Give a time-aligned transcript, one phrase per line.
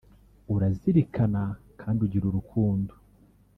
[0.53, 1.43] urazirikana
[1.81, 2.93] kandi ugira urukundo”